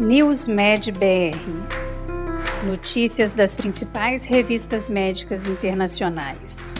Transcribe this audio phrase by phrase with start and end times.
[0.00, 1.36] NewsMed BR
[2.64, 6.72] Notícias das principais revistas médicas internacionais.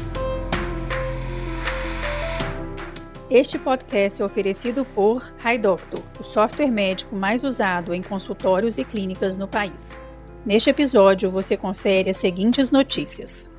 [3.29, 9.37] Este podcast é oferecido por HiDoctor, o software médico mais usado em consultórios e clínicas
[9.37, 10.00] no país.
[10.46, 13.50] Neste episódio, você confere as seguintes notícias.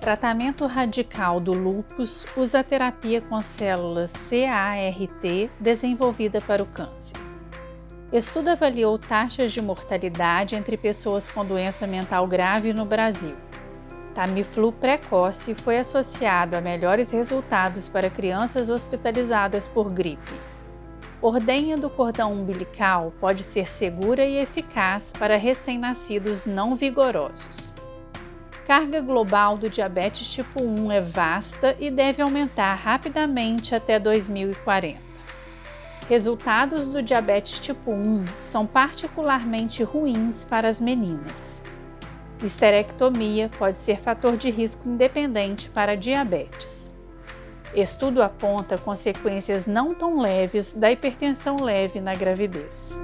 [0.00, 7.29] Tratamento radical do lúpus usa terapia com células CART desenvolvida para o câncer.
[8.12, 13.36] Estudo avaliou taxas de mortalidade entre pessoas com doença mental grave no Brasil.
[14.14, 20.34] Tamiflu precoce foi associado a melhores resultados para crianças hospitalizadas por gripe.
[21.22, 27.74] Ordenha do cordão umbilical pode ser segura e eficaz para recém-nascidos não vigorosos
[28.70, 35.09] carga global do diabetes tipo 1 é vasta e deve aumentar rapidamente até 2040.
[36.10, 41.62] Resultados do diabetes tipo 1 são particularmente ruins para as meninas.
[42.42, 46.92] Histerectomia pode ser fator de risco independente para diabetes.
[47.72, 52.98] Estudo aponta consequências não tão leves da hipertensão leve na gravidez.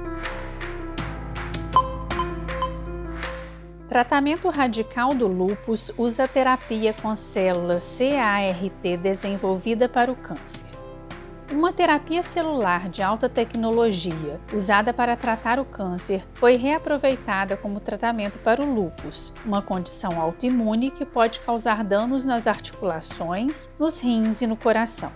[3.89, 10.76] Tratamento radical do lúpus usa terapia com células CART desenvolvida para o câncer.
[11.53, 18.37] Uma terapia celular de alta tecnologia usada para tratar o câncer foi reaproveitada como tratamento
[18.41, 24.47] para o lúpus, uma condição autoimune que pode causar danos nas articulações, nos rins e
[24.47, 25.13] no coração.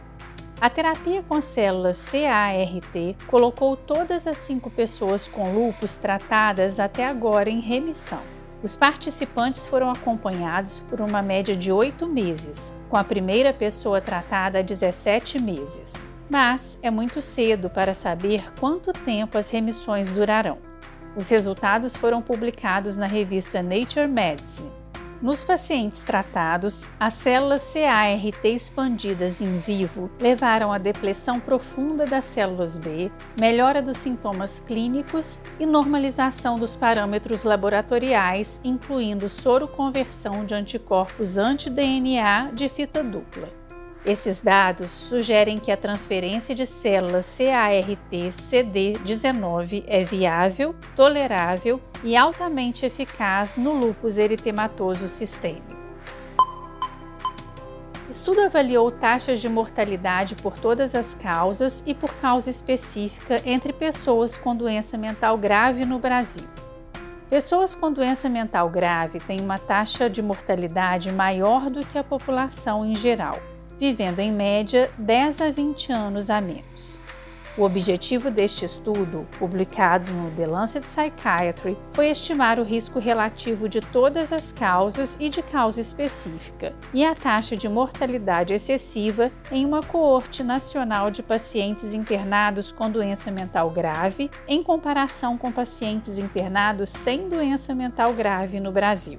[0.60, 7.50] A terapia com células CART colocou todas as cinco pessoas com lúpus tratadas até agora
[7.50, 8.22] em remissão.
[8.62, 14.60] Os participantes foram acompanhados por uma média de oito meses, com a primeira pessoa tratada
[14.60, 16.06] há 17 meses.
[16.30, 20.58] Mas é muito cedo para saber quanto tempo as remissões durarão.
[21.16, 24.70] Os resultados foram publicados na revista Nature Medicine.
[25.20, 32.78] Nos pacientes tratados, as células CART expandidas em vivo levaram à depressão profunda das células
[32.78, 42.52] B, melhora dos sintomas clínicos e normalização dos parâmetros laboratoriais, incluindo soroconversão de anticorpos anti-DNA
[42.54, 43.59] de fita dupla.
[44.04, 53.58] Esses dados sugerem que a transferência de células CART-CD19 é viável, tolerável e altamente eficaz
[53.58, 55.78] no lúpus eritematoso sistêmico.
[58.08, 64.34] Estudo avaliou taxas de mortalidade por todas as causas e por causa específica entre pessoas
[64.36, 66.48] com doença mental grave no Brasil.
[67.28, 72.84] Pessoas com doença mental grave têm uma taxa de mortalidade maior do que a população
[72.84, 73.38] em geral
[73.80, 77.02] vivendo em média 10 a 20 anos a menos.
[77.56, 83.80] O objetivo deste estudo, publicado no The Lancet Psychiatry, foi estimar o risco relativo de
[83.80, 89.82] todas as causas e de causa específica, e a taxa de mortalidade excessiva em uma
[89.82, 97.28] coorte nacional de pacientes internados com doença mental grave, em comparação com pacientes internados sem
[97.28, 99.18] doença mental grave no Brasil.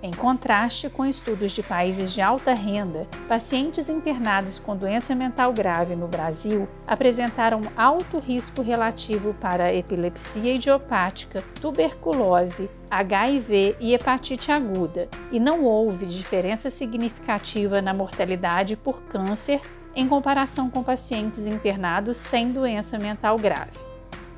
[0.00, 5.96] Em contraste com estudos de países de alta renda, pacientes internados com doença mental grave
[5.96, 15.40] no Brasil apresentaram alto risco relativo para epilepsia idiopática, tuberculose, HIV e hepatite aguda, e
[15.40, 19.60] não houve diferença significativa na mortalidade por câncer
[19.96, 23.87] em comparação com pacientes internados sem doença mental grave.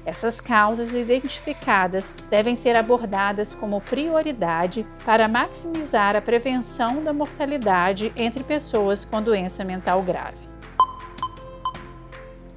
[0.05, 8.43] Essas causas identificadas devem ser abordadas como prioridade para maximizar a prevenção da mortalidade entre
[8.43, 10.49] pessoas com doença mental grave.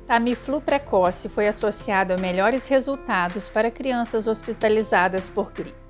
[0.08, 5.83] Tamiflu precoce foi associado a melhores resultados para crianças hospitalizadas por gripe.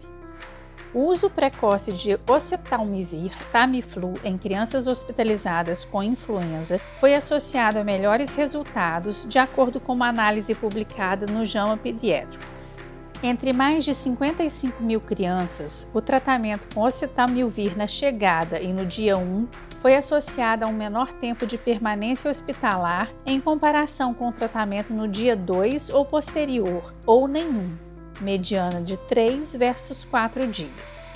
[0.93, 8.35] O uso precoce de oseltamivir, Tamiflu, em crianças hospitalizadas com influenza foi associado a melhores
[8.35, 12.77] resultados, de acordo com uma análise publicada no JAMA Pediatrics.
[13.23, 19.17] Entre mais de 55 mil crianças, o tratamento com oseltamivir na chegada e no dia
[19.17, 19.47] 1
[19.79, 25.07] foi associado a um menor tempo de permanência hospitalar em comparação com o tratamento no
[25.07, 27.75] dia 2 ou posterior, ou nenhum
[28.21, 31.11] mediana de 3 versus 4 dias.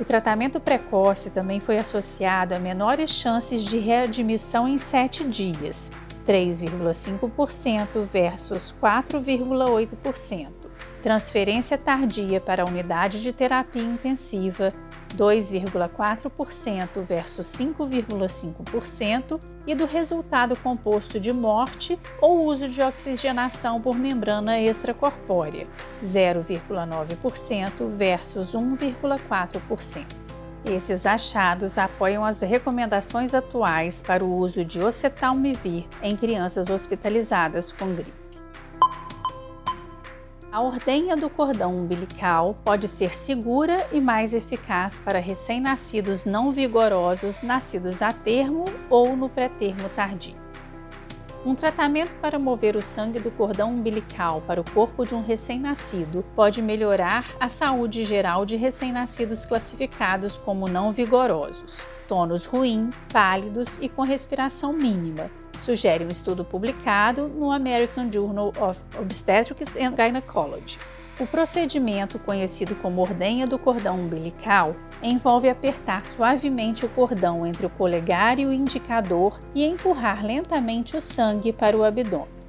[0.00, 5.92] O tratamento precoce também foi associado a menores chances de readmissão em 7 dias,
[6.26, 10.48] 3,5% versus 4,8%.
[11.02, 14.72] Transferência tardia para a unidade de terapia intensiva,
[15.16, 24.60] 2,4% versus 5,5%, e do resultado composto de morte ou uso de oxigenação por membrana
[24.60, 25.66] extracorpórea,
[26.04, 30.06] 0,9% versus 1,4%.
[30.64, 37.94] Esses achados apoiam as recomendações atuais para o uso de ocetalmivir em crianças hospitalizadas com
[37.94, 38.21] gripe.
[40.52, 47.40] A ordenha do cordão umbilical pode ser segura e mais eficaz para recém-nascidos não vigorosos
[47.40, 50.34] nascidos a termo ou no pré-termo tardio.
[51.42, 56.22] Um tratamento para mover o sangue do cordão umbilical para o corpo de um recém-nascido
[56.34, 63.88] pode melhorar a saúde geral de recém-nascidos classificados como não vigorosos, tônus ruim, pálidos e
[63.88, 70.78] com respiração mínima, sugere um estudo publicado no American Journal of Obstetrics and Gynecology.
[71.20, 77.70] O procedimento, conhecido como ordenha do cordão umbilical, envolve apertar suavemente o cordão entre o
[77.70, 82.41] polegar e o indicador e empurrar lentamente o sangue para o abdômen.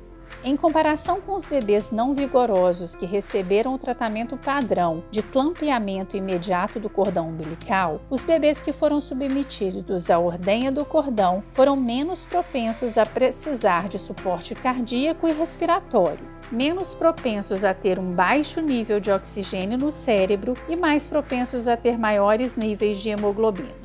[0.46, 6.82] Em comparação com os bebês não vigorosos que receberam o tratamento padrão de clampeamento imediato
[6.82, 12.98] do cordão umbilical, os bebês que foram submetidos à ordenha do cordão foram menos propensos
[12.98, 19.12] a precisar de suporte cardíaco e respiratório, menos propensos a ter um baixo nível de
[19.12, 23.83] oxigênio no cérebro e mais propensos a ter maiores níveis de hemoglobina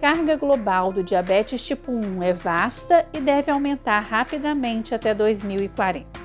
[0.00, 6.18] carga global do diabetes tipo 1 é vasta e deve aumentar rapidamente até 2040.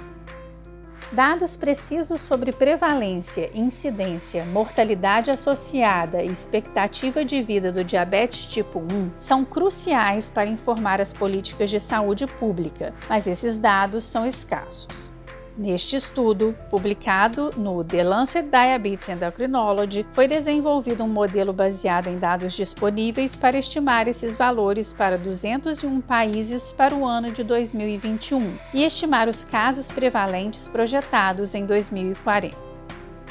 [1.11, 9.11] Dados precisos sobre prevalência, incidência, mortalidade associada e expectativa de vida do diabetes tipo 1
[9.19, 15.14] são cruciais para informar as políticas de saúde pública, mas esses dados são escassos.
[15.57, 22.53] Neste estudo, publicado no The Lancet Diabetes Endocrinology, foi desenvolvido um modelo baseado em dados
[22.53, 29.29] disponíveis para estimar esses valores para 201 países para o ano de 2021 e estimar
[29.29, 32.53] os casos prevalentes projetados em 2040.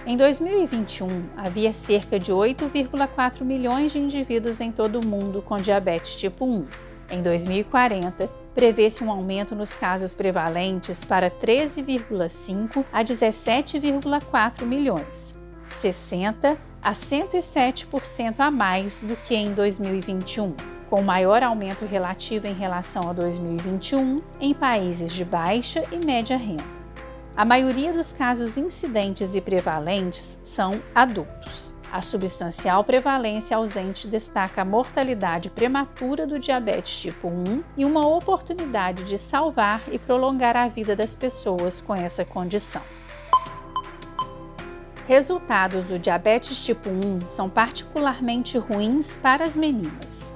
[0.07, 6.17] Em 2021, havia cerca de 8,4 milhões de indivíduos em todo o mundo com diabetes
[6.17, 6.67] tipo 1.
[7.11, 15.37] Em 2040, prevê-se um aumento nos casos prevalentes para 13,5 a 17,4 milhões,
[15.69, 20.55] 60 a 107% a mais do que em 2021,
[20.89, 26.75] com maior aumento relativo em relação a 2021 em países de baixa e média renda.
[27.37, 31.75] A maioria dos casos incidentes e prevalentes são adultos.
[31.93, 39.05] A substancial prevalência ausente destaca a mortalidade prematura do diabetes tipo 1 e uma oportunidade
[39.05, 42.83] de salvar e prolongar a vida das pessoas com essa condição.
[45.07, 50.33] Resultados do diabetes tipo 1 são particularmente ruins para as meninas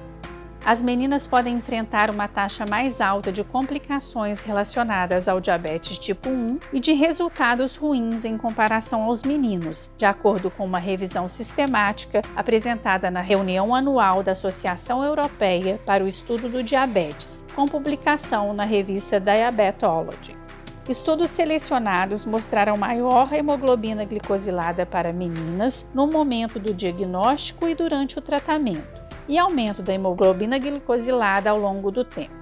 [0.65, 6.59] as meninas podem enfrentar uma taxa mais alta de complicações relacionadas ao diabetes tipo 1
[6.73, 13.09] e de resultados ruins em comparação aos meninos, de acordo com uma revisão sistemática apresentada
[13.09, 19.19] na reunião anual da Associação Europeia para o Estudo do Diabetes, com publicação na revista
[19.19, 20.37] Diabetology.
[20.89, 28.21] Estudos selecionados mostraram maior hemoglobina glicosilada para meninas no momento do diagnóstico e durante o
[28.21, 28.98] tratamento
[29.29, 32.33] e aumento da hemoglobina glicosilada ao longo do tempo.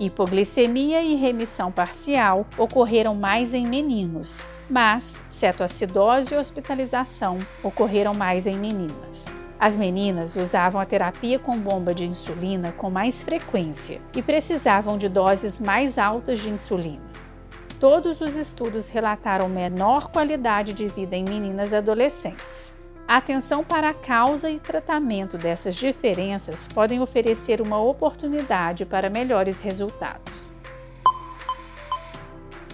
[0.00, 8.56] Hipoglicemia e remissão parcial ocorreram mais em meninos, mas cetoacidose e hospitalização ocorreram mais em
[8.56, 9.36] meninas.
[9.60, 15.08] As meninas usavam a terapia com bomba de insulina com mais frequência e precisavam de
[15.08, 17.12] doses mais altas de insulina.
[17.78, 22.74] Todos os estudos relataram menor qualidade de vida em meninas adolescentes.
[23.06, 29.60] A atenção para a causa e tratamento dessas diferenças podem oferecer uma oportunidade para melhores
[29.60, 30.54] resultados.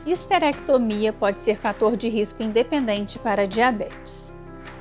[0.07, 4.28] Histerectomia pode ser fator de risco independente para diabetes.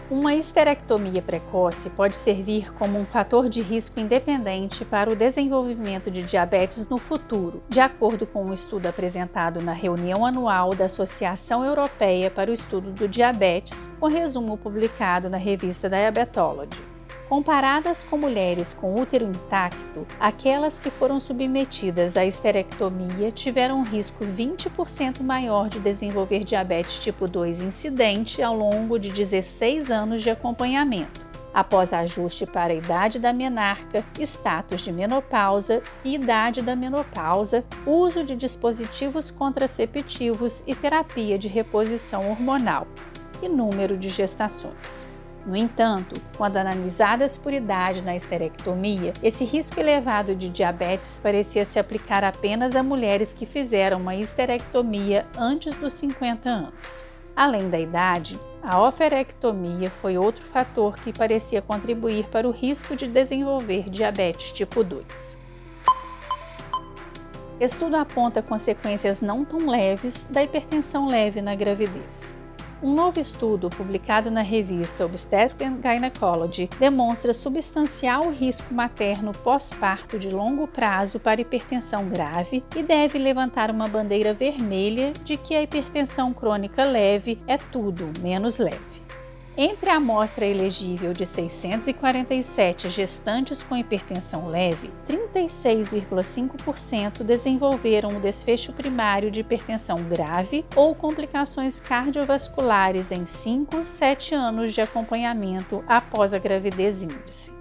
[0.10, 6.24] Uma histerectomia precoce pode servir como um fator de risco independente para o desenvolvimento de
[6.24, 12.32] diabetes no futuro, de acordo com um estudo apresentado na reunião anual da Associação Europeia
[12.32, 16.97] para o Estudo do Diabetes, com resumo publicado na revista Diabetology.
[17.30, 24.24] Comparadas com mulheres com útero intacto, aquelas que foram submetidas à esterectomia tiveram um risco
[24.24, 31.20] 20% maior de desenvolver diabetes tipo 2 incidente ao longo de 16 anos de acompanhamento,
[31.54, 38.24] após ajuste para a idade da menarca, status de menopausa e idade da menopausa, uso
[38.24, 42.88] de dispositivos contraceptivos e terapia de reposição hormonal,
[43.42, 45.17] e número de gestações.
[45.48, 51.80] No entanto, quando analisadas por idade na esterectomia, esse risco elevado de diabetes parecia se
[51.80, 57.06] aplicar apenas a mulheres que fizeram uma esterectomia antes dos 50 anos.
[57.34, 63.08] Além da idade, a oferectomia foi outro fator que parecia contribuir para o risco de
[63.08, 65.38] desenvolver diabetes tipo 2.
[67.58, 72.36] Estudo aponta consequências não tão leves da hipertensão leve na gravidez.
[72.82, 80.30] Um novo estudo publicado na revista Obstetric and Gynecology demonstra substancial risco materno pós-parto de
[80.30, 86.32] longo prazo para hipertensão grave e deve levantar uma bandeira vermelha de que a hipertensão
[86.32, 89.07] crônica leve é tudo menos leve.
[89.60, 99.32] Entre a amostra elegível de 647 gestantes com hipertensão leve, 36,5% desenvolveram o desfecho primário
[99.32, 107.04] de hipertensão grave ou complicações cardiovasculares em 5, 7 anos de acompanhamento após a gravidez
[107.04, 107.52] índice.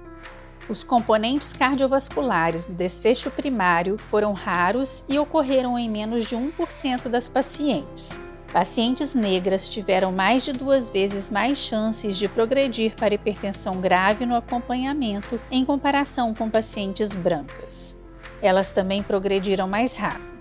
[0.68, 7.30] Os componentes cardiovasculares do desfecho primário foram raros e ocorreram em menos de 1% das
[7.30, 8.20] pacientes,
[8.52, 14.36] Pacientes negras tiveram mais de duas vezes mais chances de progredir para hipertensão grave no
[14.36, 17.96] acompanhamento em comparação com pacientes brancas.
[18.40, 20.36] Elas também progrediram mais rápido.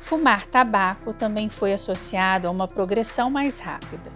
[0.00, 4.10] Fumar tabaco também foi associado a uma progressão mais rápida.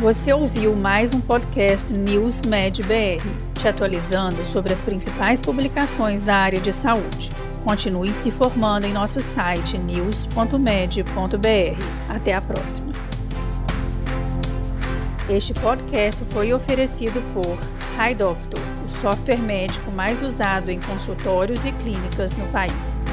[0.00, 3.24] Você ouviu mais um podcast News Med BR,
[3.58, 7.30] te atualizando sobre as principais publicações da área de saúde.
[7.64, 11.04] Continue se formando em nosso site news.med.br.
[12.08, 12.92] Até a próxima.
[15.28, 17.58] Este podcast foi oferecido por
[17.98, 23.06] HiDoctor, o software médico mais usado em consultórios e clínicas no país.